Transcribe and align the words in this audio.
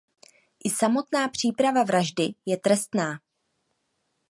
I 0.63 0.69
samotná 0.69 1.27
příprava 1.27 1.83
vraždy 1.83 2.29
je 2.45 2.57
trestná. 2.57 3.19